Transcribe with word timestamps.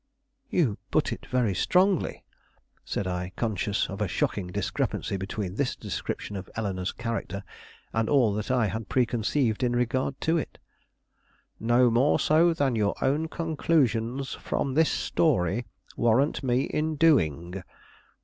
"You 0.49 0.79
put 0.89 1.13
it 1.13 1.27
very 1.27 1.53
strongly," 1.53 2.23
said 2.83 3.05
I, 3.05 3.33
conscious 3.35 3.87
of 3.87 4.01
a 4.01 4.07
shocking 4.07 4.47
discrepancy 4.47 5.15
between 5.15 5.53
this 5.53 5.75
description 5.75 6.35
of 6.35 6.49
Eleanore's 6.55 6.91
character 6.91 7.43
and 7.93 8.09
all 8.09 8.33
that 8.33 8.49
I 8.49 8.65
had 8.65 8.89
preconceived 8.89 9.61
in 9.61 9.75
regard 9.75 10.19
to 10.21 10.39
it. 10.39 10.57
"No 11.59 11.91
more 11.91 12.19
so 12.19 12.51
than 12.51 12.75
your 12.75 12.95
own 13.03 13.27
conclusions 13.27 14.33
from 14.33 14.73
this 14.73 14.89
story 14.89 15.67
warrant 15.95 16.41
me 16.41 16.61
in 16.63 16.95
doing." 16.95 17.61